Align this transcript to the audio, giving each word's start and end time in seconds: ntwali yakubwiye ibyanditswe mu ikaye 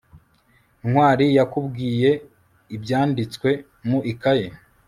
ntwali 0.87 1.25
yakubwiye 1.37 2.09
ibyanditswe 2.75 3.49
mu 3.87 3.99
ikaye 4.11 4.47